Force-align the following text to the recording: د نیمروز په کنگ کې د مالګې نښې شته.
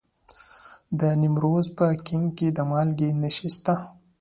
د 0.99 1.01
نیمروز 1.21 1.67
په 1.77 1.85
کنگ 2.05 2.27
کې 2.37 2.47
د 2.57 2.59
مالګې 2.69 3.09
نښې 3.21 3.49
شته. 3.55 3.75